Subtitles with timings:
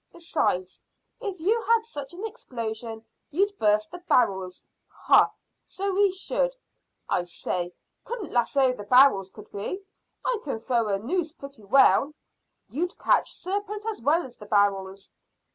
[0.11, 0.81] "Besides,
[1.19, 5.29] if you had such an explosion you'd burst the barrels." "Hah!
[5.63, 6.55] So we should.
[7.07, 9.83] I say, couldn't lasso the barrels, could we?
[10.25, 12.15] I can throw a noose pretty well."
[12.67, 15.13] "You'd catch serpent as well as the barrels."